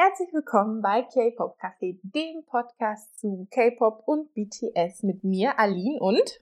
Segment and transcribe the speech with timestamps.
[0.00, 6.40] Herzlich willkommen bei K-Pop Café, dem Podcast zu K-Pop und BTS mit mir, Aline und?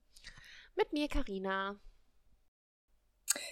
[0.74, 1.74] Mit mir, Karina.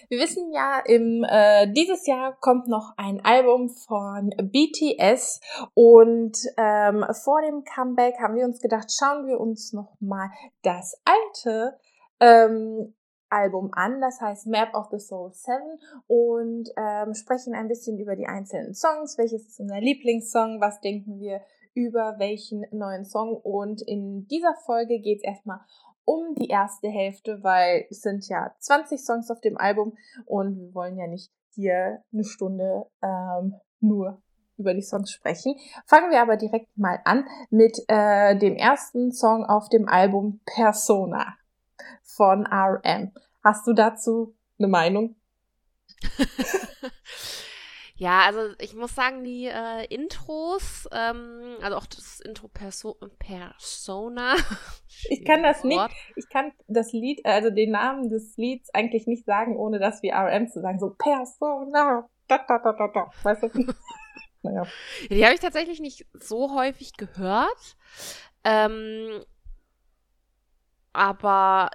[0.07, 5.41] Wir wissen ja, im, äh, dieses Jahr kommt noch ein Album von BTS
[5.73, 10.29] und ähm, vor dem Comeback haben wir uns gedacht, schauen wir uns noch mal
[10.61, 11.79] das alte
[12.19, 12.93] ähm,
[13.29, 15.57] Album an, das heißt Map of the Soul 7
[16.07, 21.19] und ähm, sprechen ein bisschen über die einzelnen Songs, welches ist unser Lieblingssong, was denken
[21.19, 21.41] wir
[21.73, 23.35] über welchen neuen Song?
[23.35, 25.59] Und in dieser Folge geht es erstmal
[26.05, 30.73] um die erste Hälfte, weil es sind ja 20 Songs auf dem Album und wir
[30.73, 34.21] wollen ja nicht hier eine Stunde ähm, nur
[34.57, 35.55] über die Songs sprechen.
[35.85, 41.35] Fangen wir aber direkt mal an mit äh, dem ersten Song auf dem Album Persona
[42.03, 43.11] von RM.
[43.43, 45.15] Hast du dazu eine Meinung?
[47.95, 54.35] ja, also ich muss sagen, die äh, Intros, ähm, also auch das Intro Perso Persona.
[55.09, 59.25] ich kann das nicht, ich kann das Lied, also den Namen des Lieds eigentlich nicht
[59.25, 60.79] sagen, ohne das wie RM zu sagen.
[60.79, 62.09] So Persona.
[62.27, 63.11] Da, da, da, da, da.
[63.23, 63.49] Weißt du?
[64.41, 64.63] naja.
[65.09, 67.77] Die habe ich tatsächlich nicht so häufig gehört.
[68.43, 69.23] Ähm,
[70.95, 71.69] aber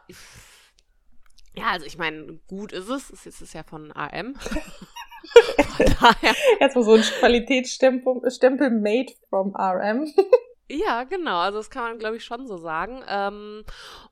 [1.55, 3.11] ja, also ich meine, gut ist es.
[3.11, 4.35] Es ist ja von AM.
[5.77, 6.35] von daher.
[6.59, 10.13] Erstmal so ein Qualitätsstempel Stempel made from RM.
[10.71, 11.39] Ja, genau.
[11.39, 13.03] Also das kann man, glaube ich, schon so sagen.
[13.09, 13.65] Ähm,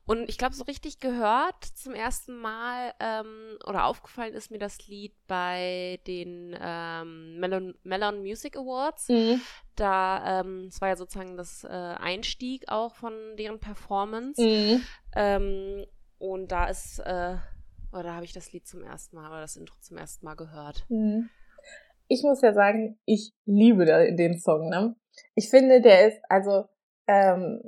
[0.05, 4.85] und ich glaube, so richtig gehört zum ersten Mal ähm, oder aufgefallen ist mir das
[4.87, 9.07] Lied bei den ähm, Melon, Melon Music Awards.
[9.07, 9.39] Mhm.
[9.77, 14.41] Da, ähm, es war ja sozusagen das äh, Einstieg auch von deren Performance.
[14.41, 14.81] Mhm.
[15.15, 15.85] Ähm,
[16.17, 17.37] und da ist, äh,
[17.93, 20.85] oder habe ich das Lied zum ersten Mal oder das Intro zum ersten Mal gehört.
[20.89, 21.29] Mhm.
[22.09, 24.95] Ich muss ja sagen, ich liebe den Song, ne?
[25.35, 26.65] Ich finde, der ist, also,
[27.07, 27.61] ähm,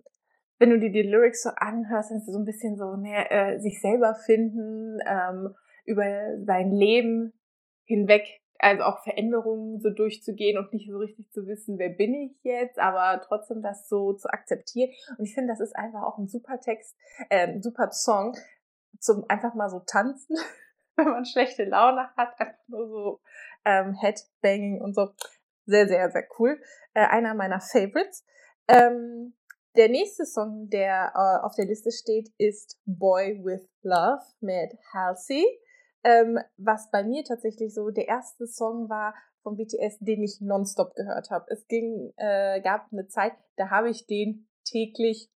[0.60, 3.60] wenn du dir die Lyrics so anhörst, dann ist so ein bisschen so, ne, äh,
[3.60, 5.56] sich selber finden, ähm,
[5.86, 7.34] über sein Leben
[7.86, 12.38] hinweg, also auch Veränderungen so durchzugehen und nicht so richtig zu wissen, wer bin ich
[12.44, 14.92] jetzt, aber trotzdem das so zu akzeptieren.
[15.18, 16.96] Und ich finde, das ist einfach auch ein super Text,
[17.30, 18.36] äh, ein super Song
[19.00, 20.38] zum einfach mal so tanzen,
[20.96, 23.22] wenn man schlechte Laune hat, einfach nur so
[23.66, 25.10] ähm, Headbanging und so.
[25.66, 26.60] Sehr, sehr, sehr cool.
[26.94, 28.26] Äh, einer meiner Favorites.
[28.68, 29.34] Ähm,
[29.78, 35.46] der nächste Song, der äh, auf der Liste steht, ist Boy with Love mit Halsey.
[36.04, 39.14] Ähm, was bei mir tatsächlich so der erste Song war
[39.44, 41.46] von BTS, den ich nonstop gehört habe.
[41.50, 45.30] Es ging, äh, gab eine Zeit, da habe ich den täglich,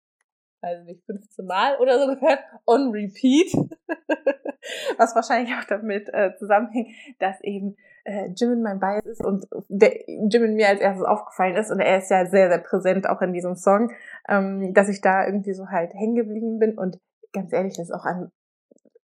[0.60, 3.52] also nicht 15 Mal oder so gehört, on repeat.
[4.96, 10.08] was wahrscheinlich auch damit äh, zusammenhängt, dass eben äh, Jimin mein Bias ist und der,
[10.08, 13.32] Jimin mir als erstes aufgefallen ist und er ist ja sehr, sehr präsent auch in
[13.32, 13.92] diesem Song,
[14.28, 16.98] ähm, dass ich da irgendwie so halt hängen geblieben bin und
[17.32, 18.30] ganz ehrlich, das ist auch ein,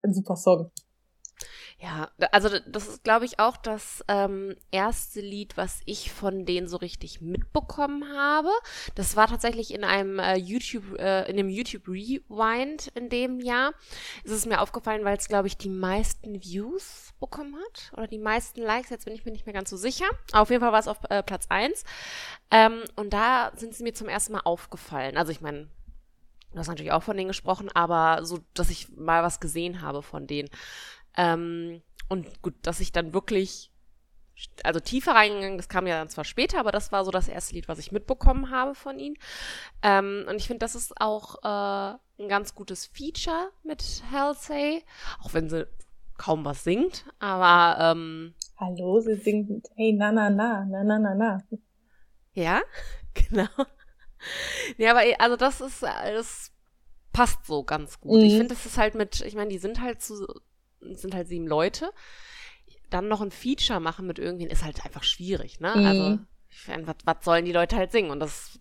[0.03, 0.72] ein super Song.
[1.84, 6.68] Ja, also das ist, glaube ich, auch das ähm, erste Lied, was ich von denen
[6.68, 8.52] so richtig mitbekommen habe.
[8.94, 13.74] Das war tatsächlich in einem äh, YouTube, äh, in dem YouTube Rewind in dem Jahr.
[14.24, 18.19] Es ist mir aufgefallen, weil es, glaube ich, die meisten Views bekommen hat oder die
[18.19, 18.92] meisten Likes.
[18.92, 20.06] Jetzt bin ich mir nicht mehr ganz so sicher.
[20.34, 21.84] auf jeden Fall war es auf äh, Platz eins.
[22.52, 25.18] Ähm, und da sind sie mir zum ersten Mal aufgefallen.
[25.18, 25.68] Also ich meine,
[26.53, 30.03] Du hast natürlich auch von denen gesprochen, aber so, dass ich mal was gesehen habe
[30.03, 30.50] von denen.
[31.18, 33.72] Ähm, und gut, dass ich dann wirklich,
[34.64, 37.56] also tiefer reingegangen, das kam ja dann zwar später, aber das war so das erste
[37.56, 39.16] Lied, was ich mitbekommen habe von ihnen.
[39.82, 44.84] Ähm, und ich finde, das ist auch äh, ein ganz gutes Feature mit Halsey,
[45.22, 45.68] auch wenn sie
[46.18, 51.16] kaum was singt, aber ähm, Hallo, sie singt Hey na na na na na na
[51.16, 51.44] na.
[52.34, 52.62] Ja,
[53.14, 53.48] genau.
[54.78, 56.52] Ja, aber also das ist, das
[57.12, 58.20] passt so ganz gut.
[58.20, 58.26] Mhm.
[58.26, 60.28] Ich finde, das ist halt mit, ich meine, die sind halt zu
[60.81, 61.92] sind halt sieben Leute.
[62.90, 65.74] Dann noch ein Feature machen mit irgendwen ist halt einfach schwierig, ne?
[65.75, 65.86] Mhm.
[65.86, 66.19] Also,
[66.86, 68.12] was, was sollen die Leute halt singen?
[68.12, 68.60] Und das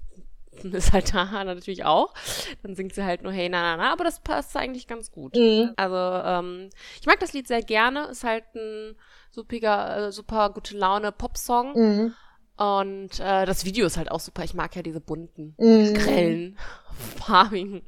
[0.62, 2.14] ist halt da natürlich auch.
[2.62, 5.34] Dann singt sie halt nur Hey, na, na, na, aber das passt eigentlich ganz gut.
[5.36, 5.72] Mhm.
[5.76, 6.70] Also, ähm,
[7.00, 8.04] ich mag das Lied sehr gerne.
[8.06, 8.96] Ist halt ein
[9.30, 11.72] super, äh, super gute Laune Popsong.
[11.74, 12.14] Mhm.
[12.56, 14.44] Und äh, das Video ist halt auch super.
[14.44, 15.94] Ich mag ja diese bunten, mm.
[15.94, 16.58] grellen,
[17.16, 17.86] farbigen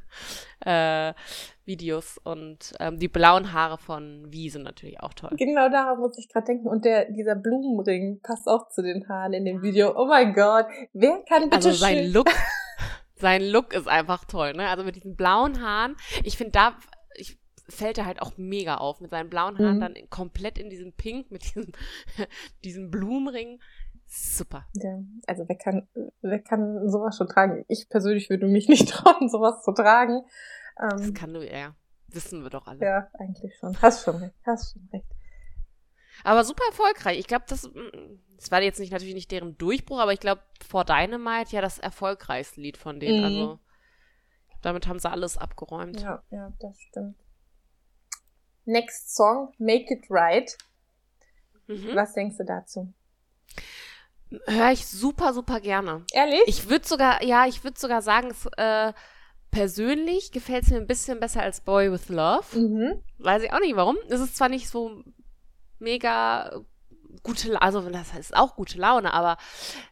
[0.60, 1.12] äh,
[1.64, 5.30] Videos und ähm, die blauen Haare von Wie sind natürlich auch toll.
[5.36, 6.68] Genau daran muss ich gerade denken.
[6.68, 9.92] Und der, dieser Blumenring passt auch zu den Haaren in dem Video.
[9.96, 12.30] Oh mein Gott, wer kann bitte Also sein Look,
[13.16, 14.68] sein Look ist einfach toll, ne?
[14.68, 15.96] Also mit diesen blauen Haaren.
[16.24, 16.76] Ich finde da,
[17.14, 17.38] ich
[17.68, 19.80] fällt er halt auch mega auf mit seinen blauen Haaren mhm.
[19.80, 21.72] dann komplett in diesem Pink mit diesem,
[22.64, 23.60] diesem Blumenring
[24.14, 24.66] Super.
[24.74, 25.88] Ja, also wer kann,
[26.20, 27.64] wer kann sowas schon tragen?
[27.68, 30.22] Ich persönlich würde mich nicht trauen, sowas zu tragen.
[30.80, 31.74] Ähm, das kann du eher.
[32.08, 32.84] Wissen wir doch alle.
[32.84, 33.80] Ja, eigentlich schon.
[33.80, 34.34] Hast schon recht.
[34.44, 35.06] Hast schon recht.
[36.24, 37.18] Aber super erfolgreich.
[37.18, 40.42] Ich glaube, das, mm, das war jetzt nicht natürlich nicht deren Durchbruch, aber ich glaube,
[40.66, 43.18] vor Dynamite ja das erfolgreichste Lied von denen.
[43.18, 43.24] Mhm.
[43.24, 43.60] Also
[44.62, 46.00] damit haben sie alles abgeräumt.
[46.00, 47.16] Ja, ja, das stimmt.
[48.64, 50.56] Next Song, Make It Right.
[51.66, 51.94] Mhm.
[51.94, 52.92] Was denkst du dazu?
[54.46, 56.04] Höre ich super, super gerne.
[56.12, 56.42] Ehrlich?
[56.46, 58.92] Ich würde sogar, ja, ich würde sogar sagen, es, äh,
[59.52, 62.58] persönlich gefällt es mir ein bisschen besser als Boy with Love.
[62.58, 63.02] Mhm.
[63.18, 63.96] Weiß ich auch nicht warum.
[64.08, 65.04] Es ist zwar nicht so
[65.78, 66.64] mega
[67.22, 69.36] gute, also das heißt auch gute Laune, aber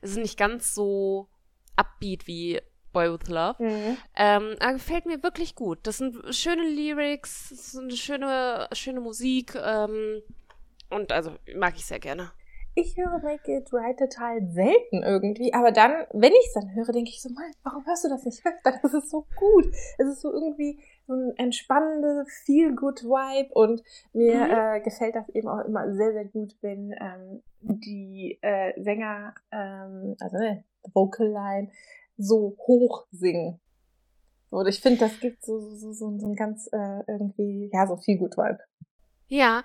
[0.01, 1.29] es ist nicht ganz so
[1.77, 2.61] upbeat wie
[2.93, 3.63] Boy with Love.
[3.63, 3.97] Mhm.
[4.17, 5.79] Ähm, gefällt mir wirklich gut.
[5.83, 10.23] Das sind schöne Lyrics, das ist eine schöne, schöne Musik ähm,
[10.89, 12.33] und also mag ich sehr gerne.
[12.75, 16.93] Ich höre Make It Right total selten irgendwie, aber dann, wenn ich es dann höre,
[16.93, 18.79] denke ich so, Mann, warum hörst du das nicht öfter?
[18.83, 19.67] Das ist so gut.
[19.99, 23.83] Es ist so irgendwie so ein entspannende, feel good Vibe und
[24.13, 24.51] mir mhm.
[24.51, 30.17] äh, gefällt das eben auch immer sehr, sehr gut, wenn ähm, die äh, Sänger, ähm,
[30.21, 30.65] also ne,
[30.95, 31.71] Vocal Line,
[32.17, 33.59] so hoch singen.
[34.51, 37.97] Und ich finde, das gibt so, so, so, so ein ganz äh, irgendwie, ja, so
[37.97, 38.61] viel gut Vibe.
[39.31, 39.63] Ja,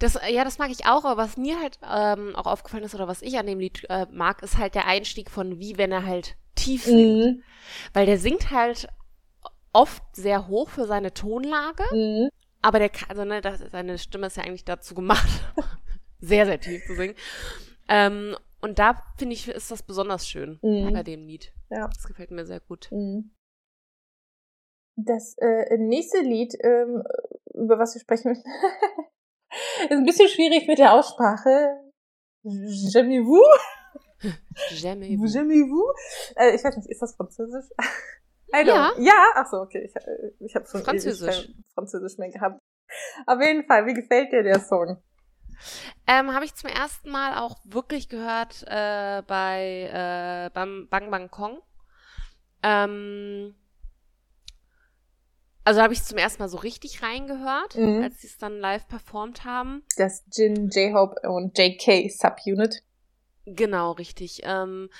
[0.00, 3.06] das, ja, das mag ich auch, aber was mir halt ähm, auch aufgefallen ist oder
[3.06, 6.04] was ich an dem Lied äh, mag, ist halt der Einstieg von wie, wenn er
[6.04, 7.24] halt tief singt.
[7.24, 7.42] Mhm.
[7.92, 8.88] Weil der singt halt
[9.72, 12.28] oft sehr hoch für seine Tonlage, mhm.
[12.60, 15.28] aber der also ne, das, seine Stimme ist ja eigentlich dazu gemacht,
[16.20, 17.14] sehr, sehr tief zu singen.
[17.88, 20.92] Ähm, und da finde ich, ist das besonders schön mhm.
[20.92, 21.52] bei dem Lied.
[21.70, 21.86] Ja.
[21.86, 22.88] Das gefällt mir sehr gut.
[22.90, 23.30] Mhm.
[24.96, 27.04] Das äh, nächste Lied, ähm,
[27.54, 28.44] über was wir sprechen müssen,
[29.88, 31.80] ist ein bisschen schwierig mit der Aussprache.
[32.44, 33.42] J'aimez-vous?
[34.70, 35.26] J'aimez-vous.
[35.26, 35.92] J'aimez-vous?
[36.36, 37.70] Äh, ich weiß nicht, ist das Französisch?
[38.62, 38.92] Ja.
[38.98, 39.82] Ja, ach so, okay.
[39.84, 41.48] Ich, äh, ich habe schon Französisch.
[41.74, 42.60] Französisch mehr gehabt.
[43.26, 45.02] Auf jeden Fall, wie gefällt dir der Song?
[46.06, 51.30] Ähm, habe ich zum ersten Mal auch wirklich gehört äh, bei äh, beim Bang Bang
[51.30, 51.62] Kong.
[52.62, 53.54] Ähm,
[55.64, 58.02] also habe ich zum ersten Mal so richtig reingehört, mhm.
[58.02, 59.82] als sie es dann live performt haben.
[59.96, 62.82] Das Jin, J-Hope und JK Subunit.
[63.46, 64.42] Genau, richtig.
[64.44, 64.90] Ähm,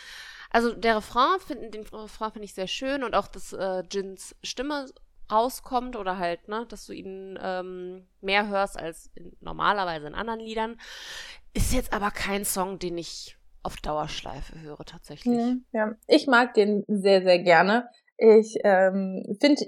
[0.51, 4.35] also der Refrain, find, den Refrain finde ich sehr schön und auch, dass äh, Jins
[4.43, 4.87] Stimme
[5.31, 10.41] rauskommt oder halt, ne, dass du ihn ähm, mehr hörst als in, normalerweise in anderen
[10.41, 10.79] Liedern.
[11.55, 15.39] Ist jetzt aber kein Song, den ich auf Dauerschleife höre tatsächlich.
[15.39, 17.89] Mhm, ja, ich mag den sehr, sehr gerne.
[18.19, 19.65] Ich ähm, finde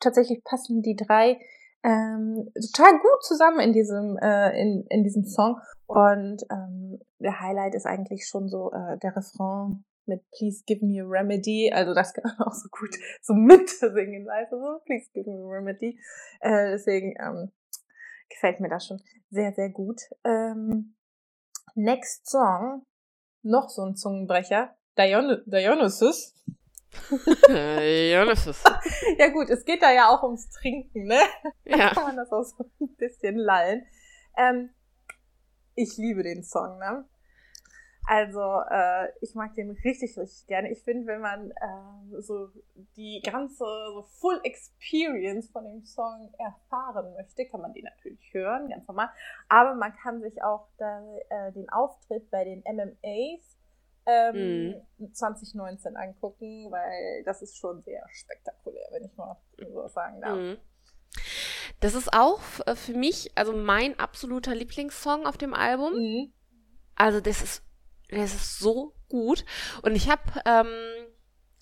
[0.00, 1.38] tatsächlich passen die drei
[1.82, 7.74] ähm, total gut zusammen in diesem äh, in, in diesem Song und ähm, der Highlight
[7.74, 11.70] ist eigentlich schon so äh, der Refrain mit Please Give Me a Remedy.
[11.72, 15.42] Also das kann man auch so gut so mitsingen, weißt du, so Please Give Me
[15.42, 15.98] a Remedy.
[16.40, 17.50] Äh, deswegen ähm,
[18.28, 19.00] gefällt mir das schon
[19.30, 20.00] sehr, sehr gut.
[20.24, 20.96] Ähm,
[21.74, 22.84] next Song,
[23.42, 26.34] noch so ein Zungenbrecher, Dion Dionysus.
[27.48, 28.62] Dionysus.
[29.18, 31.20] ja gut, es geht da ja auch ums Trinken, ne?
[31.64, 31.90] Da ja.
[31.94, 33.86] kann man das auch so ein bisschen lallen.
[34.36, 34.70] Ähm,
[35.74, 37.04] ich liebe den Song, ne?
[38.06, 40.70] Also äh, ich mag den richtig, richtig gerne.
[40.72, 42.48] Ich finde, wenn man äh, so
[42.96, 48.68] die ganze so Full Experience von dem Song erfahren möchte, kann man den natürlich hören,
[48.68, 49.10] ganz normal.
[49.48, 53.59] Aber man kann sich auch da, äh, den Auftritt bei den MMAs
[54.06, 55.14] ähm, mhm.
[55.14, 60.36] 2019 angucken, weil das ist schon sehr spektakulär, wenn ich mal so sagen darf.
[60.36, 60.58] Mhm.
[61.80, 65.94] Das ist auch äh, für mich, also mein absoluter Lieblingssong auf dem Album.
[65.94, 66.32] Mhm.
[66.94, 67.62] Also das ist
[68.10, 69.44] das ist so gut.
[69.82, 70.99] Und ich habe ähm,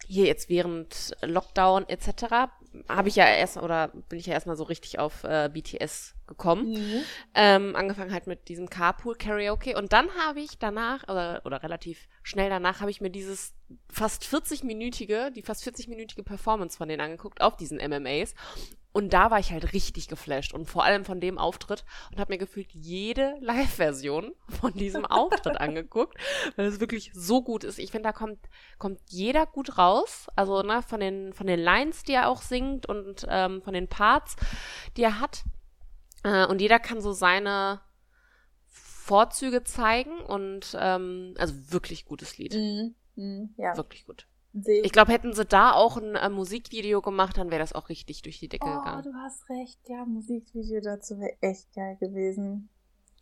[0.08, 2.50] hier jetzt während Lockdown etc.
[2.88, 6.72] habe ich ja erst oder bin ich ja erstmal so richtig auf äh, BTS gekommen.
[6.72, 7.02] Mhm.
[7.34, 12.08] Ähm, angefangen halt mit diesem Carpool Karaoke und dann habe ich danach oder, oder relativ
[12.22, 13.54] schnell danach habe ich mir dieses
[13.90, 18.34] fast 40-minütige, die fast 40-minütige Performance von denen angeguckt auf diesen MMAs
[18.92, 22.32] und da war ich halt richtig geflasht und vor allem von dem Auftritt und habe
[22.32, 26.18] mir gefühlt jede Live-Version von diesem Auftritt angeguckt,
[26.56, 27.78] weil es wirklich so gut ist.
[27.78, 28.38] Ich finde, da kommt,
[28.78, 30.28] kommt jeder gut raus.
[30.36, 33.88] Also ne, von, den, von den Lines, die er auch singt und ähm, von den
[33.88, 34.36] Parts,
[34.96, 35.44] die er hat.
[36.24, 37.80] Äh, und jeder kann so seine
[38.66, 42.54] Vorzüge zeigen und ähm, also wirklich gutes Lied.
[42.54, 42.94] Mhm.
[43.16, 43.76] Mhm, ja.
[43.76, 44.26] Wirklich gut.
[44.52, 48.22] Ich glaube, hätten sie da auch ein äh, Musikvideo gemacht, dann wäre das auch richtig
[48.22, 49.02] durch die Decke oh, gegangen.
[49.02, 49.78] du hast recht.
[49.86, 52.68] Ja, Musikvideo dazu wäre echt geil gewesen.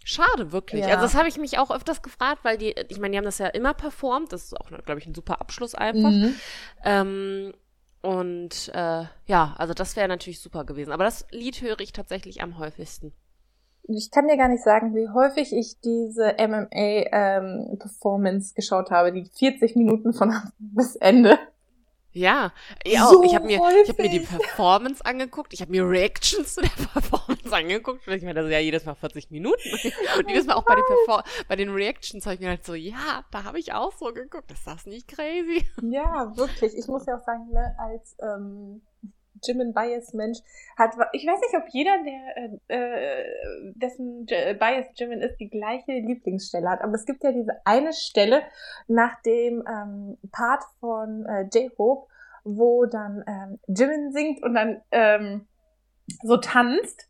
[0.04, 0.83] schade, wirklich.
[0.83, 0.88] Ja.
[0.88, 3.38] Also das habe ich mich auch öfters gefragt, weil die, ich meine, die haben das
[3.38, 4.33] ja immer performt.
[4.33, 6.11] Das ist auch, glaube ich, ein super Abschluss einfach.
[6.11, 6.35] Mhm.
[6.85, 7.52] Ähm,
[8.02, 10.92] und äh, ja, also das wäre natürlich super gewesen.
[10.92, 13.12] Aber das Lied höre ich tatsächlich am häufigsten.
[13.88, 19.76] Ich kann dir gar nicht sagen, wie häufig ich diese MMA-Performance geschaut habe, die 40
[19.76, 21.38] Minuten von Anfang bis Ende.
[22.16, 22.50] Ja,
[22.87, 24.21] ja So ich habe mir, ich hab mir die.
[24.21, 28.09] Performance angeguckt, ich habe mir Reactions zu der Performance angeguckt.
[28.09, 29.61] Und ich meine, das ja jedes Mal 40 Minuten.
[30.19, 32.73] Und jedes Mal auch bei den, Perfor bei den Reactions habe ich mir halt so,
[32.73, 34.50] ja, da habe ich auch so geguckt.
[34.50, 35.66] Ist das nicht crazy?
[35.83, 36.75] Ja, wirklich.
[36.75, 38.81] Ich muss ja auch sagen, ne, als ähm,
[39.45, 40.38] Jim and Bias Mensch
[40.78, 42.37] hat, ich weiß nicht, ob jeder, der
[42.69, 43.25] äh, äh,
[43.75, 46.81] dessen J Bias Jimin ist, die gleiche Lieblingsstelle hat.
[46.83, 48.43] Aber es gibt ja diese eine Stelle
[48.88, 52.09] nach dem ähm, Part von äh, J-Hope,
[52.45, 55.47] wo dann ähm, Jimin singt und dann ähm,
[56.23, 57.09] so tanzt.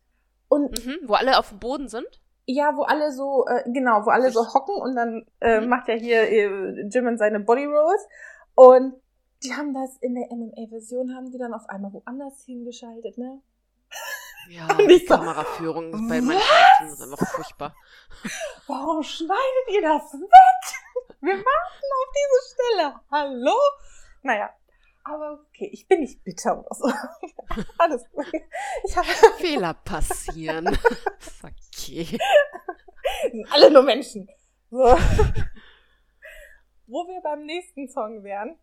[0.49, 2.07] Und Mhm, wo alle auf dem Boden sind.
[2.45, 5.67] ja, wo alle so, äh, genau, wo alle so hocken und dann äh, Mhm.
[5.69, 8.07] macht ja hier äh, Jimin seine Body Rolls.
[8.55, 8.93] Und
[9.43, 13.41] die haben das in der MMA-Version, haben die dann auf einmal woanders hingeschaltet, ne?
[14.49, 16.41] Ja, die Kameraführung ist bei manchen?
[16.41, 17.75] Actions einfach furchtbar.
[18.67, 20.29] Warum schneidet ihr das weg?
[21.21, 23.01] Wir warten auf diese Stelle.
[23.11, 23.57] Hallo?
[24.23, 24.49] Naja,
[25.03, 26.85] aber okay, ich bin nicht bitter oder so.
[27.77, 28.25] Alles gut.
[29.37, 30.67] Fehler passieren.
[30.67, 32.17] ist okay.
[33.31, 34.29] sind alle nur Menschen.
[34.69, 34.97] So.
[36.87, 38.57] Wo wir beim nächsten Song wären,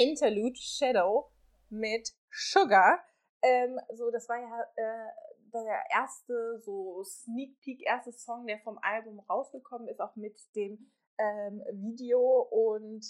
[0.00, 1.30] Interlude Shadow
[1.68, 3.00] mit Sugar.
[3.42, 5.08] Ähm, so, das war ja äh,
[5.52, 10.90] der erste so Sneak Peek, erste Song, der vom Album rausgekommen ist, auch mit dem
[11.18, 13.04] ähm, Video und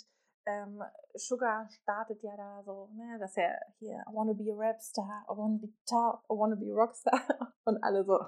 [0.47, 0.83] ähm,
[1.15, 5.37] Sugar startet ja da so, ne, dass er hier, I wanna be a Rapstar, I
[5.37, 7.21] wanna be top, I wanna be a Rockstar
[7.67, 8.19] und alle so,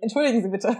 [0.00, 0.76] entschuldigen Sie bitte.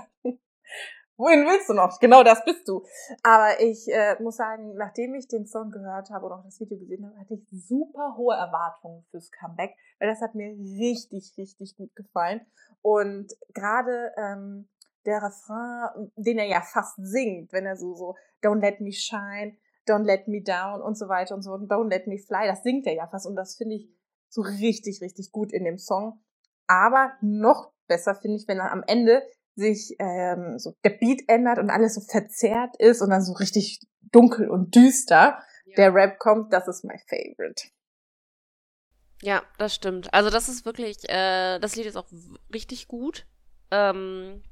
[1.23, 2.01] Wohin willst du noch?
[2.01, 2.85] Genau das bist du.
[3.23, 6.77] Aber ich äh, muss sagen, nachdem ich den Song gehört habe und auch das Video
[6.77, 11.77] gesehen habe, hatte ich super hohe Erwartungen fürs Comeback, weil das hat mir richtig, richtig
[11.77, 12.41] gut gefallen.
[12.81, 14.69] Und gerade ähm,
[15.07, 19.57] der Refrain, den er ja fast singt, wenn er so, so, don't let me shine,
[19.87, 22.65] don't let me down und so weiter und so, und don't let me fly, das
[22.65, 23.89] singt er ja fast und das finde ich
[24.29, 26.21] so richtig, richtig gut in dem Song.
[26.67, 29.23] Aber noch besser finde ich, wenn er am Ende
[29.55, 33.81] sich ähm, so der Beat ändert und alles so verzerrt ist und dann so richtig
[34.13, 35.39] dunkel und düster
[35.77, 37.65] der Rap kommt, das ist my favorite.
[39.23, 40.13] Ja, das stimmt.
[40.13, 42.09] Also das ist wirklich, äh, das Lied ist auch
[42.53, 43.27] richtig gut.
[43.71, 44.43] Ähm,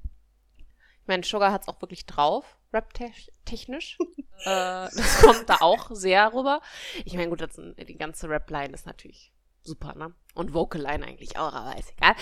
[1.02, 3.98] ich meine, Sugar hat es auch wirklich drauf, rap-technisch.
[4.44, 6.60] äh, das kommt da auch sehr rüber.
[7.04, 10.14] Ich meine, gut, das, die ganze Rap-Line ist natürlich super, ne?
[10.34, 12.14] Und Vocal-Line eigentlich auch, aber ist egal.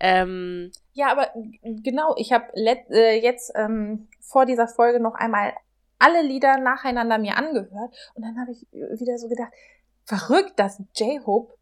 [0.00, 1.28] Ähm, Ja, aber
[1.62, 5.52] genau, ich habe äh, jetzt ähm, vor dieser Folge noch einmal
[5.98, 9.52] alle Lieder nacheinander mir angehört und dann habe ich wieder so gedacht,
[10.04, 11.54] verrückt, dass J-Hope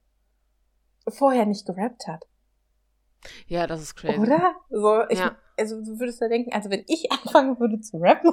[1.09, 2.25] vorher nicht gerappt hat.
[3.47, 4.19] ja, das ist crazy.
[4.19, 4.55] Oder?
[4.71, 5.37] So, ich, Ja.
[5.59, 8.33] Also du würdest da denken, also wenn ich anfangen würde zu rappen.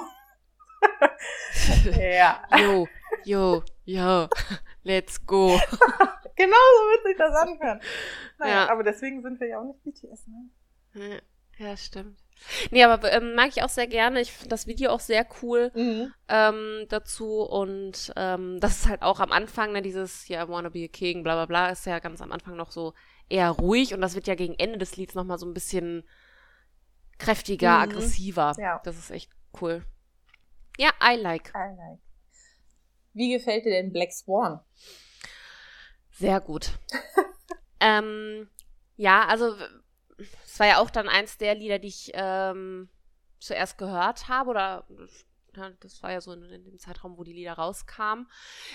[1.99, 2.41] ja.
[2.57, 2.87] Yo,
[3.25, 4.27] yo, yo,
[4.83, 5.59] let's go.
[6.37, 7.81] Genau so wird sich das anhören.
[8.39, 8.69] Naja, Ja.
[8.71, 11.21] aber deswegen sind wir ja auch nicht BTS, ne?
[11.57, 12.19] Ja, stimmt.
[12.69, 14.21] Nee, aber ähm, mag ich auch sehr gerne.
[14.21, 16.13] Ich finde das Video auch sehr cool Mhm.
[16.27, 17.41] ähm, dazu.
[17.41, 20.87] Und ähm, das ist halt auch am Anfang, ne, dieses ja, I wanna be a
[20.87, 22.93] king, bla bla bla, ist ja ganz am Anfang noch so
[23.27, 26.07] eher ruhig und das wird ja gegen Ende des Lieds nochmal so ein bisschen
[27.17, 27.81] kräftiger, Mhm.
[27.83, 28.53] aggressiver.
[28.59, 28.79] Ja.
[28.85, 29.83] Das ist echt cool.
[30.77, 31.49] Ja, I like.
[31.55, 31.99] I like.
[33.13, 34.59] Wie gefällt dir denn Black Swan?
[36.17, 36.71] Sehr gut.
[37.79, 38.49] ähm,
[38.95, 39.55] ja, also
[40.45, 42.89] es war ja auch dann eins der Lieder, die ich ähm,
[43.39, 44.87] zuerst gehört habe oder
[45.79, 48.27] das war ja so in, in dem Zeitraum, wo die Lieder rauskamen.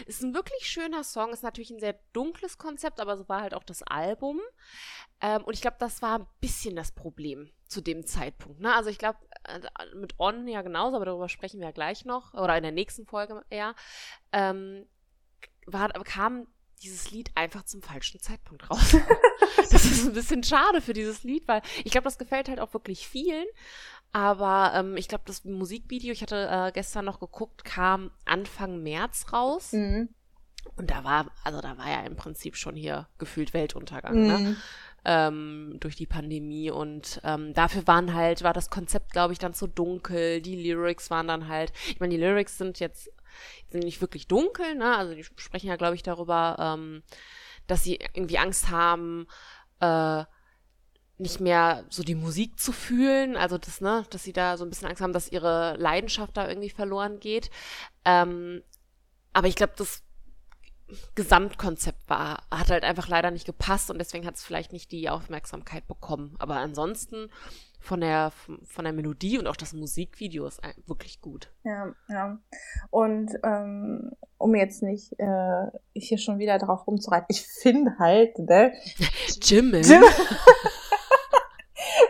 [0.06, 3.54] Ist ein wirklich schöner Song, ist natürlich ein sehr dunkles Konzept, aber so war halt
[3.54, 4.40] auch das Album.
[5.20, 8.60] Ähm, und ich glaube, das war ein bisschen das Problem zu dem Zeitpunkt.
[8.60, 8.74] Ne?
[8.74, 9.60] Also ich glaube, äh,
[9.94, 13.06] mit On ja genauso, aber darüber sprechen wir ja gleich noch, oder in der nächsten
[13.06, 13.74] Folge eher,
[14.32, 14.86] ähm,
[15.66, 16.48] war, kam
[16.82, 18.96] dieses Lied einfach zum falschen Zeitpunkt raus.
[19.70, 22.72] das ist ein bisschen schade für dieses Lied, weil ich glaube, das gefällt halt auch
[22.74, 23.46] wirklich vielen.
[24.12, 29.32] Aber ähm, ich glaube, das Musikvideo, ich hatte äh, gestern noch geguckt, kam Anfang März
[29.32, 29.72] raus.
[29.72, 30.10] Mhm.
[30.76, 34.38] Und da war, also da war ja im Prinzip schon hier gefühlt Weltuntergang, ne?
[34.38, 34.56] Mhm.
[35.04, 39.54] ähm, durch die Pandemie und ähm, dafür waren halt, war das Konzept, glaube ich, dann
[39.54, 43.10] zu dunkel, die Lyrics waren dann halt, ich meine, die Lyrics sind jetzt
[43.72, 44.96] nicht wirklich dunkel, ne?
[44.96, 47.02] Also die sprechen ja, glaube ich, darüber, ähm,
[47.66, 49.26] dass sie irgendwie Angst haben,
[49.80, 50.24] äh,
[51.18, 54.70] nicht mehr so die Musik zu fühlen, also das, ne, dass sie da so ein
[54.70, 57.50] bisschen Angst haben, dass ihre Leidenschaft da irgendwie verloren geht.
[58.04, 58.62] Ähm,
[59.32, 60.02] aber ich glaube, das
[61.14, 65.08] Gesamtkonzept war, hat halt einfach leider nicht gepasst und deswegen hat es vielleicht nicht die
[65.08, 66.34] Aufmerksamkeit bekommen.
[66.38, 67.30] Aber ansonsten
[67.82, 68.32] von der,
[68.64, 71.50] von der Melodie und auch das Musikvideo ist wirklich gut.
[71.64, 72.38] Ja, ja.
[72.90, 78.72] Und ähm, um jetzt nicht äh, hier schon wieder drauf rumzureiten, ich finde halt, ne?
[79.42, 79.82] Jimin.
[79.82, 80.02] Jim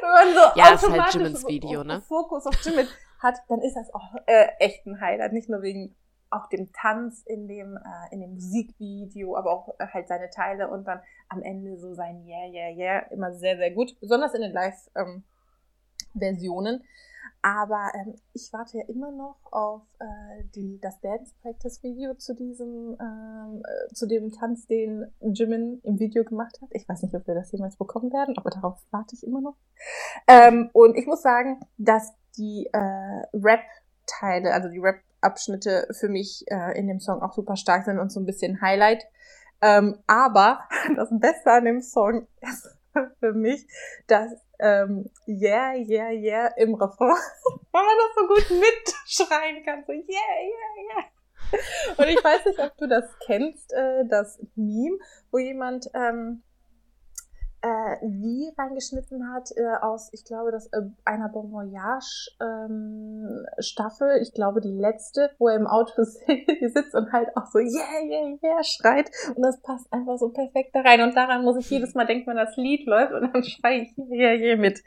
[0.00, 2.02] Wenn man so ja, ist halt Jimins Video, ne?
[2.02, 2.86] Fokus auf Jimin
[3.18, 5.32] hat, dann ist das auch äh, echt ein Highlight.
[5.32, 5.94] Nicht nur wegen
[6.32, 10.68] auch dem Tanz in dem, äh, in dem Musikvideo, aber auch äh, halt seine Teile
[10.68, 13.98] und dann am Ende so sein Yeah, yeah, yeah, immer sehr, sehr gut.
[14.00, 16.74] Besonders in den Live-Versionen.
[16.74, 16.82] Ähm,
[17.42, 22.34] aber ähm, ich warte ja immer noch auf äh, die, das Dance Practice Video zu
[22.34, 26.68] diesem, ähm, äh, zu dem Tanz, den Jimin im Video gemacht hat.
[26.72, 29.56] Ich weiß nicht, ob wir das jemals bekommen werden, aber darauf warte ich immer noch.
[30.28, 34.78] Ähm, und ich muss sagen, dass die äh, Rap-Teile, also die
[35.22, 38.60] Rap-Abschnitte für mich äh, in dem Song auch super stark sind und so ein bisschen
[38.60, 39.04] Highlight.
[39.60, 40.60] Ähm, aber
[40.96, 42.68] das Beste an dem Song ist
[43.20, 43.66] für mich,
[44.06, 47.16] dass ähm, yeah, yeah, yeah im Refrain,
[47.72, 51.04] weil man das so gut mitschreien kann, so yeah, yeah, yeah.
[51.96, 54.98] Und ich weiß nicht, ob du das kennst, äh, das Meme,
[55.30, 56.42] wo jemand ähm,
[57.62, 64.20] äh, wie reingeschnitten hat äh, aus, ich glaube, das äh, einer Bon Voyage ähm, Staffel,
[64.20, 68.36] ich glaube die letzte, wo er im Auto sitzt und halt auch so yeah, yeah,
[68.42, 71.94] yeah schreit und das passt einfach so perfekt da rein und daran muss ich jedes
[71.94, 74.82] Mal denken, wenn das Lied läuft und dann schreie ich yeah, yeah mit.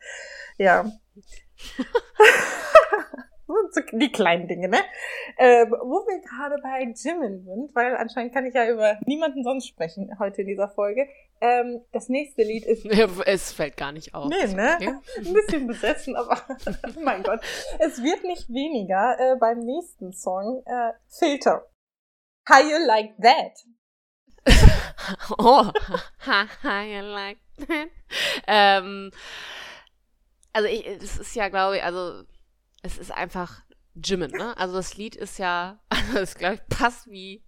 [0.57, 0.85] Ja.
[3.93, 4.79] die kleinen Dinge, ne?
[5.37, 9.67] Ähm, wo wir gerade bei Jimin sind, weil anscheinend kann ich ja über niemanden sonst
[9.67, 11.07] sprechen heute in dieser Folge.
[11.41, 12.85] Ähm, das nächste Lied ist.
[13.25, 14.29] Es fällt gar nicht auf.
[14.29, 14.75] Nee, ne?
[14.75, 14.93] Okay.
[15.17, 16.41] Ein bisschen besessen, aber
[17.03, 17.41] mein Gott.
[17.79, 20.63] Es wird nicht weniger äh, beim nächsten Song.
[20.65, 21.65] Äh, Filter.
[22.49, 23.53] How you like that?
[25.39, 25.71] oh,
[26.63, 27.89] how you like that?
[28.47, 29.11] Ähm,
[30.53, 32.23] also ich, es ist ja, glaube ich, also
[32.85, 33.63] es ist einfach
[33.95, 34.55] Jimin, ne?
[34.57, 37.43] Also das Lied ist ja, also es glaube ich passt wie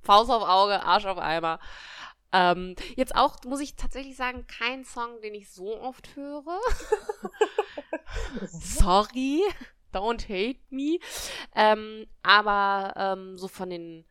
[0.00, 1.60] Faust auf Auge, Arsch auf Eimer.
[2.32, 6.60] Ähm, jetzt auch, muss ich tatsächlich sagen, kein Song, den ich so oft höre.
[8.46, 9.42] Sorry,
[9.92, 10.98] don't hate me.
[11.54, 14.06] Ähm, aber ähm, so von den,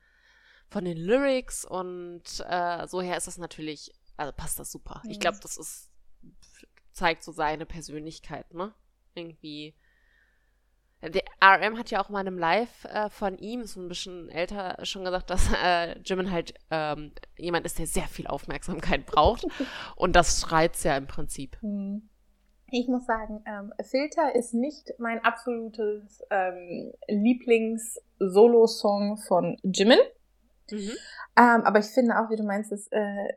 [0.69, 5.01] von den Lyrics und äh, so her ist das natürlich, also passt das super.
[5.07, 5.89] Ich glaube, das ist,
[6.91, 8.73] zeigt so seine Persönlichkeit, ne?
[9.13, 9.75] Irgendwie
[11.01, 14.29] der RM hat ja auch mal in einem Live äh, von ihm, ist ein bisschen
[14.29, 19.45] älter, schon gesagt, dass äh, Jimin halt ähm, jemand ist, der sehr viel Aufmerksamkeit braucht.
[19.95, 21.57] Und das schreit ja im Prinzip.
[21.61, 22.09] Hm.
[22.71, 29.99] Ich muss sagen, ähm, Filter ist nicht mein absolutes ähm, Lieblings-Solo-Song von Jimin.
[30.71, 30.93] Mhm.
[31.37, 33.33] Ähm, aber ich finde auch, wie du meinst, es äh,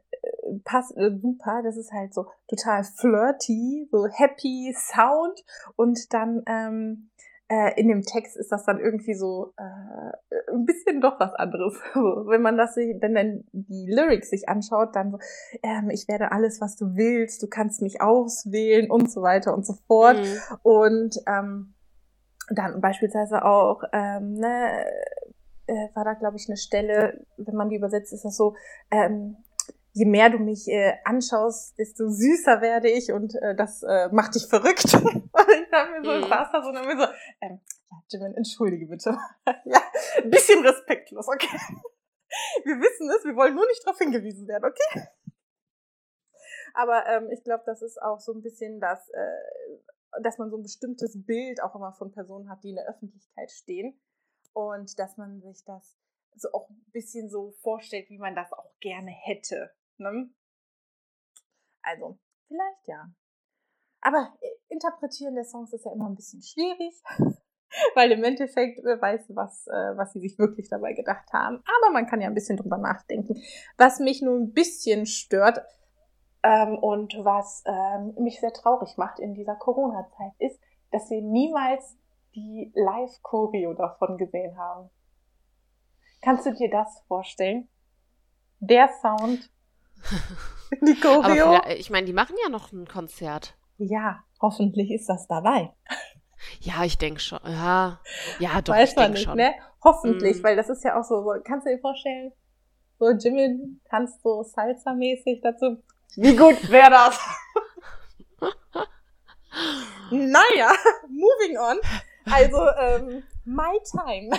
[0.65, 1.61] passt äh, super.
[1.63, 5.45] Das ist halt so total flirty, so happy Sound
[5.77, 7.11] und dann ähm,
[7.49, 11.75] äh, in dem Text ist das dann irgendwie so äh, ein bisschen doch was anderes.
[11.95, 15.19] Wenn man das sich, wenn dann die Lyrics sich anschaut, dann so,
[15.63, 19.65] ähm, ich werde alles, was du willst, du kannst mich auswählen und so weiter und
[19.65, 20.19] so fort.
[20.19, 20.57] Mhm.
[20.63, 21.75] Und ähm,
[22.51, 24.85] dann beispielsweise auch, ähm, ne,
[25.67, 28.55] äh, war da, glaube ich, eine Stelle, wenn man die übersetzt, ist das so,
[28.91, 29.37] ähm,
[29.99, 34.35] je mehr du mich äh, anschaust, desto süßer werde ich und äh, das äh, macht
[34.35, 34.85] dich verrückt.
[34.95, 36.31] und ich habe mir so, mhm.
[36.31, 39.17] saß da so und dann mir so, ähm, ja, Jimin, entschuldige bitte.
[39.65, 39.83] ja,
[40.23, 41.59] ein bisschen respektlos, okay?
[42.65, 45.09] wir wissen es, wir wollen nur nicht darauf hingewiesen werden, okay?
[46.75, 50.57] Aber ähm, ich glaube, das ist auch so ein bisschen das, äh, dass man so
[50.57, 54.01] ein bestimmtes Bild auch immer von Personen hat, die in der Öffentlichkeit stehen.
[54.53, 55.99] Und dass man sich das
[56.37, 59.71] so auch ein bisschen so vorstellt, wie man das auch gerne hätte.
[59.99, 60.31] Ne?
[61.83, 63.11] Also, vielleicht ja.
[64.01, 67.03] Aber äh, interpretieren der Songs ist ja immer ein bisschen schwierig,
[67.95, 71.57] weil im Endeffekt wer weiß, was, äh, was sie sich wirklich dabei gedacht haben.
[71.57, 73.41] Aber man kann ja ein bisschen drüber nachdenken.
[73.77, 75.61] Was mich nur ein bisschen stört
[76.43, 81.97] ähm, und was ähm, mich sehr traurig macht in dieser Corona-Zeit ist, dass wir niemals
[82.35, 84.91] die Live-Choreo davon gesehen haben.
[86.23, 87.69] Kannst du dir das vorstellen?
[88.61, 89.51] Der Sound
[90.83, 91.57] Die Choreo.
[91.57, 93.57] Aber ich meine, die machen ja noch ein Konzert.
[93.79, 95.73] Ja, hoffentlich ist das dabei.
[96.61, 97.41] Ja, ich denke schon.
[97.45, 98.01] Ja,
[98.39, 99.37] ja, doch, Weiß ich denke schon.
[99.37, 99.55] Ne?
[99.83, 100.45] Hoffentlich, mm.
[100.45, 102.33] weil das ist ja auch so, so, kannst du dir vorstellen,
[102.99, 103.59] so Jimmy
[103.89, 105.83] tanzt so Salsa-mäßig dazu.
[106.17, 107.19] Wie gut wäre das?
[110.11, 110.73] naja,
[111.09, 111.79] moving on.
[112.31, 114.37] Also, ähm, My Time.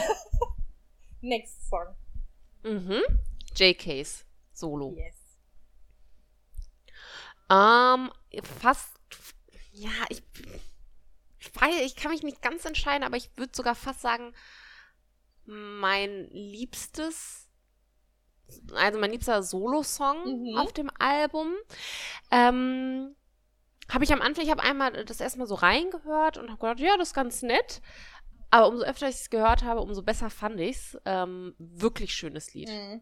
[1.22, 1.95] Next Song.
[2.63, 3.02] Mhm.
[3.56, 4.93] JKs Solo.
[4.95, 5.18] Yes.
[7.49, 8.12] Ähm,
[8.62, 8.93] fast,
[9.71, 10.21] ja, ich,
[11.39, 14.33] ich weiß, ich kann mich nicht ganz entscheiden, aber ich würde sogar fast sagen,
[15.45, 17.47] mein liebstes,
[18.73, 20.57] also mein liebster Solo-Song Mhm.
[20.57, 21.53] auf dem Album.
[22.31, 23.15] Ähm,
[23.91, 26.95] habe ich am Anfang, ich habe einmal das erstmal so reingehört und habe gedacht, ja,
[26.97, 27.81] das ist ganz nett.
[28.51, 30.97] Aber umso öfter ich es gehört habe, umso besser fand ich es.
[31.05, 32.69] Ähm, wirklich schönes Lied.
[32.69, 33.01] Mhm.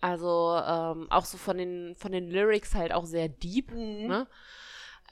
[0.00, 3.70] Also ähm, auch so von den, von den Lyrics halt auch sehr deep.
[3.72, 4.06] Mhm.
[4.06, 4.26] Ne?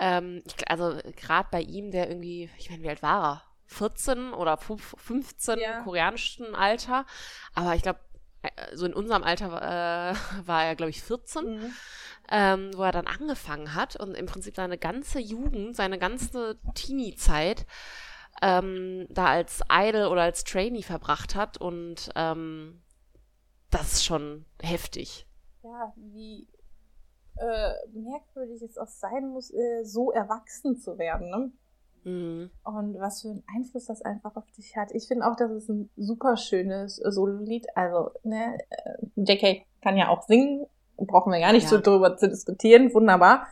[0.01, 3.43] Ähm, ich, also gerade bei ihm, der irgendwie, ich meine, wie alt war er?
[3.67, 5.83] 14 oder fünf- 15 Ja.
[5.83, 7.05] koreanischen Alter.
[7.55, 8.01] Aber ich glaube,
[8.73, 10.15] so in unserem Alter äh,
[10.47, 11.73] war er, glaube ich, 14, Mhm.
[12.31, 17.67] ähm, wo er dann angefangen hat und im Prinzip seine ganze Jugend, seine ganze Teenie-Zeit
[18.41, 21.59] ähm, da als Idol oder als Trainee verbracht hat.
[21.59, 22.81] Und ähm,
[23.71, 25.27] das ist schon heftig.
[25.63, 26.47] Ja, wie
[27.37, 31.53] äh, merkwürdig es auch sein muss, äh, so erwachsen zu werden, ne?
[32.05, 32.51] Mhm.
[32.65, 34.93] Und was für einen Einfluss das einfach auf dich hat.
[34.93, 37.67] Ich finde auch, das ist ein super schönes Solo-Lied.
[37.77, 41.71] Also, ne, äh, JK kann ja auch singen, brauchen wir gar nicht Ja.
[41.71, 43.47] so drüber zu diskutieren, wunderbar.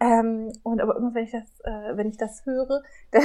[0.00, 3.22] Ähm, und aber immer wenn ich das, äh, wenn ich das höre, dann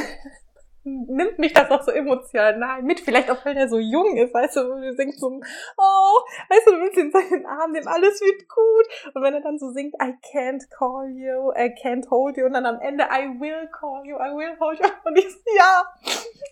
[0.84, 3.00] nimmt mich das auch so emotional mit.
[3.00, 6.20] Vielleicht auch, weil der so jung ist, weißt du, wo du singst so, oh,
[6.50, 9.16] weißt du, du willst in den Arm nehmen, alles wird gut.
[9.16, 12.54] Und wenn er dann so singt, I can't call you, I can't hold you, und
[12.54, 14.86] dann am Ende, I will call you, I will hold you.
[15.06, 15.26] Und ich
[15.58, 15.84] ja,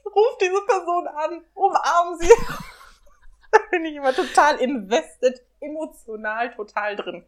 [0.06, 2.30] ruf diese Person an, umarm sie.
[3.52, 7.26] da bin ich immer total invested, emotional total drin.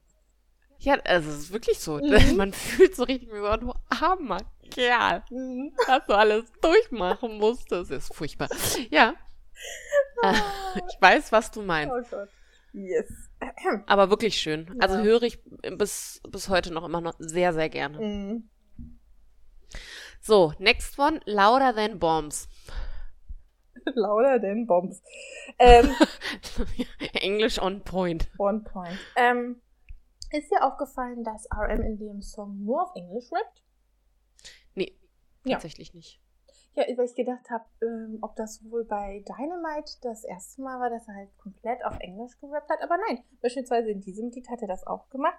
[0.80, 1.98] Ja, also es ist wirklich so.
[1.98, 2.36] Mhm.
[2.36, 4.40] Man fühlt so richtig wie so, du armer
[4.74, 5.24] Kerl,
[5.88, 7.92] was du alles durchmachen musstest.
[7.92, 8.50] Das ist furchtbar.
[8.90, 9.14] Ja.
[10.24, 10.34] Äh,
[10.90, 11.94] ich weiß, was du meinst.
[11.94, 12.30] Oh Gott.
[12.74, 13.08] Yes.
[13.88, 14.76] Aber wirklich schön.
[14.82, 15.04] Also Ja.
[15.04, 15.40] höre ich
[15.78, 18.00] bis, bis heute noch immer noch sehr, sehr gerne.
[18.00, 18.50] Mhm.
[20.22, 22.48] So, next one, Louder Than Bombs.
[23.96, 25.02] Lauter denn Bombs.
[25.60, 25.90] Ähm,
[27.14, 28.30] Englisch on point.
[28.38, 28.98] One point.
[29.16, 29.62] Ähm,
[30.32, 33.63] ist dir aufgefallen, dass RM in dem Song nur auf Englisch rappt?
[35.46, 35.56] Ja.
[35.56, 36.20] tatsächlich nicht.
[36.76, 40.90] Ja, weil ich gedacht habe, ähm, ob das wohl bei Dynamite das erste Mal war,
[40.90, 42.82] dass er halt komplett auf Englisch gerappt hat.
[42.82, 45.38] Aber nein, beispielsweise in diesem Lied hat er das auch gemacht.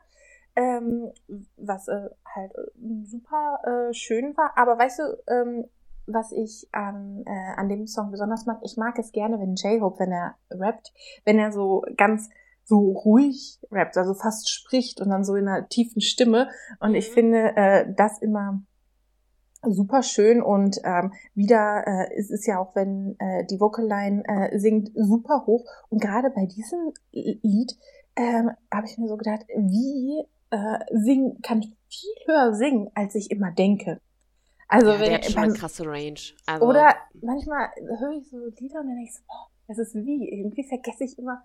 [0.57, 1.11] Ähm,
[1.57, 4.53] was äh, halt äh, super äh, schön war.
[4.57, 5.65] Aber weißt du, ähm,
[6.07, 8.61] was ich an, äh, an dem Song besonders mag?
[8.63, 10.93] Ich mag es gerne, wenn J-Hope, wenn er rappt,
[11.25, 12.31] wenn er so ganz
[12.63, 16.49] so ruhig rappt, also fast spricht und dann so in einer tiefen Stimme.
[16.79, 17.15] Und ich Mhm.
[17.15, 18.63] finde äh, das immer
[19.71, 24.59] super schön und ähm, wieder äh, es ist ja auch, wenn äh, die Vocaline äh,
[24.59, 25.65] singt, super hoch.
[25.89, 27.77] Und gerade bei diesem Lied
[28.17, 33.15] ähm, habe ich mir so gedacht, wie äh, singen kann ich viel höher singen, als
[33.15, 34.01] ich immer denke.
[34.69, 36.21] Also ja, wenn der hat schon beim, eine krasse Range.
[36.47, 39.95] Also, oder manchmal höre ich so Lieder und dann denke ich so, boah, das ist
[39.95, 40.29] wie.
[40.29, 41.43] Irgendwie vergesse ich immer,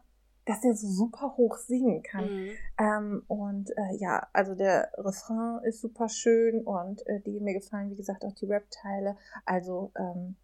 [0.50, 2.26] dass der so super hoch singen kann.
[2.26, 2.52] Mhm.
[2.80, 7.92] Ähm, und äh, ja, also der Refrain ist super schön und äh, die mir gefallen,
[7.92, 9.16] wie gesagt, auch die Rap-Teile.
[9.46, 10.38] Also ähm,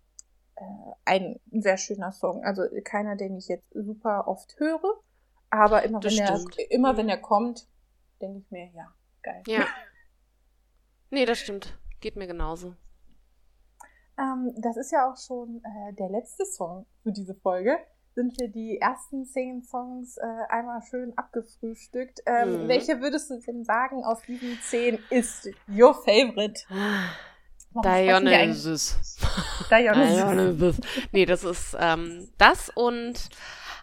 [0.58, 0.64] äh,
[1.06, 2.44] ein sehr schöner Song.
[2.44, 5.02] Also keiner, den ich jetzt super oft höre,
[5.50, 6.98] aber immer Das wenn er immer Mhm.
[6.98, 7.68] wenn er kommt,
[8.22, 9.42] denke ich mir, ja, geil.
[9.48, 9.66] Ja.
[11.10, 11.80] Nee, das stimmt.
[12.00, 12.76] Geht mir genauso.
[14.20, 17.80] Ähm, das ist ja auch schon äh, der letzte Song für diese Folge.
[18.16, 22.22] Sind wir die ersten zehn Songs äh, einmal schön abgefrühstückt.
[22.26, 22.68] Ähm, Mhm.
[22.70, 26.62] Welche würdest du denn sagen aus diesen zehn ist your favorite?
[27.84, 29.18] Dionysus.
[29.70, 30.16] Dionysus.
[30.16, 30.76] Dionysus.
[31.12, 33.30] Nee, das ist ähm, das und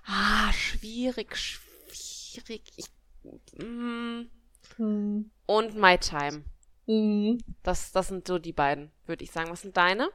[0.06, 2.62] ah, schwierig, schwierig.
[2.76, 2.86] Ich,
[3.62, 4.22] mm,
[4.76, 5.30] Hm.
[5.44, 6.44] und My Time.
[6.86, 7.38] Hm.
[7.62, 9.50] Das, das sind so die beiden, würde ich sagen.
[9.50, 10.08] Was sind deine?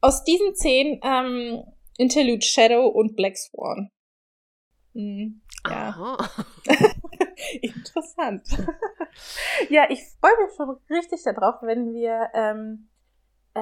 [0.00, 1.62] Aus diesen zehn ähm,
[2.00, 3.90] Interlude Shadow und Black Swan.
[4.94, 5.42] Hm.
[5.68, 6.16] Ja.
[7.60, 8.42] Interessant.
[9.68, 12.88] ja, ich freue mich schon richtig darauf, wenn wir ähm,
[13.52, 13.60] äh,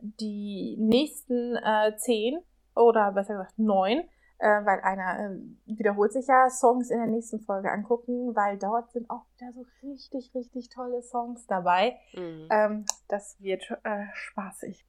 [0.00, 2.38] die nächsten äh, zehn
[2.74, 7.40] oder besser gesagt neun, äh, weil einer äh, wiederholt sich ja, Songs in der nächsten
[7.40, 11.98] Folge angucken, weil dort sind auch wieder so richtig, richtig tolle Songs dabei.
[12.14, 12.48] Mhm.
[12.50, 14.86] Ähm, das wird äh, spaßig.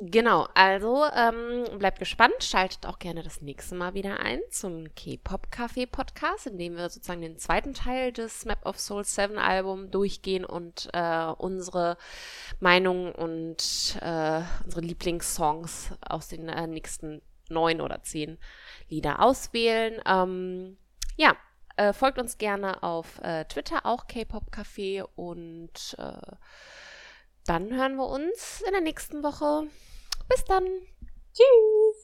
[0.00, 5.46] Genau, also ähm, bleibt gespannt, schaltet auch gerne das nächste Mal wieder ein zum K-Pop
[5.52, 9.92] Café Podcast, in dem wir sozusagen den zweiten Teil des Map of Soul 7 Album
[9.92, 11.96] durchgehen und äh, unsere
[12.58, 18.38] Meinungen und äh, unsere Lieblingssongs aus den äh, nächsten neun oder zehn
[18.88, 20.02] Lieder auswählen.
[20.06, 20.76] Ähm,
[21.16, 21.36] ja,
[21.76, 26.36] äh, folgt uns gerne auf äh, Twitter, auch K-Pop Café und äh,
[27.46, 29.68] dann hören wir uns in der nächsten Woche.
[30.28, 30.64] Bis dann.
[31.32, 32.03] Tschüss.